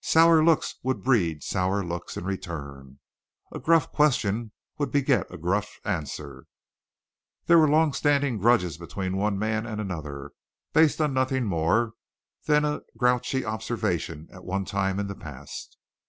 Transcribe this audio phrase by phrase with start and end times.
[0.00, 3.00] Sour looks would breed sour looks in return;
[3.52, 6.46] a gruff question would beget a gruff answer;
[7.46, 10.30] there were long standing grudges between one man and another,
[10.72, 11.94] based on nothing more
[12.46, 15.76] than a grouchy observation at one time in the past.